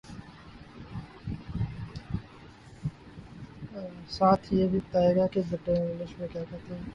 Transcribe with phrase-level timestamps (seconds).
[4.09, 6.81] ساتھ یہ بھی بتائیے کہ گٹکے کو انگلش میں کیا کہتے ہیں